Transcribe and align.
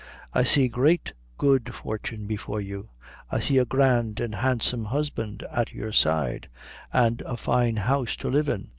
I 0.33 0.43
see 0.45 0.67
great 0.67 1.13
good 1.37 1.75
fortune 1.75 2.25
before 2.25 2.59
you. 2.59 2.89
I 3.29 3.37
see 3.39 3.59
a 3.59 3.65
grand 3.65 4.19
an' 4.19 4.31
handsome 4.31 4.85
husband 4.85 5.43
at 5.51 5.73
your 5.73 5.91
side, 5.91 6.49
and 6.91 7.21
a 7.21 7.37
fine 7.37 7.75
house 7.75 8.15
to 8.15 8.27
live 8.29 8.49
in. 8.49 8.69